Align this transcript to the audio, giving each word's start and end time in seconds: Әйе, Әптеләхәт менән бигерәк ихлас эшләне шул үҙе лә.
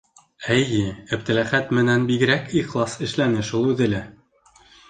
Әйе, 0.53 0.79
Әптеләхәт 1.17 1.69
менән 1.79 2.09
бигерәк 2.13 2.49
ихлас 2.63 2.99
эшләне 3.09 3.49
шул 3.51 3.73
үҙе 3.75 3.93
лә. 3.97 4.05